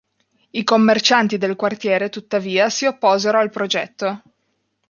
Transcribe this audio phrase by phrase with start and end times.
[0.49, 4.23] I commercianti del quartiere tuttavia si opposero al progetto.